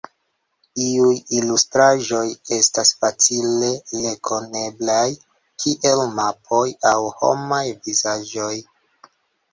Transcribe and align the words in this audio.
Iuj 0.83 1.17
ilustraĵoj 1.39 2.21
estas 2.57 2.93
facile 3.03 3.69
rekoneblaj, 4.07 5.05
kiel 5.65 6.03
mapoj 6.17 6.65
aŭ 6.95 6.99
homaj 7.21 7.63
vizaĝoj. 7.87 8.53